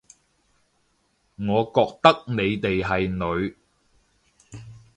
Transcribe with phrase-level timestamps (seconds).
[1.37, 3.05] 我覺得你哋係
[3.47, 3.55] 女